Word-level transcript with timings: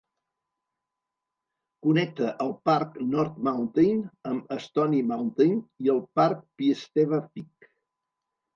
Connecta 1.87 2.31
el 2.45 2.49
parc 2.69 2.97
North 3.11 3.37
Mountain 3.49 4.01
amb 4.31 4.57
Stony 4.65 4.99
Mountain 5.13 5.55
i 5.87 5.95
el 5.97 6.03
parc 6.23 6.45
Piestewa 6.59 7.25
Peak. 7.31 7.73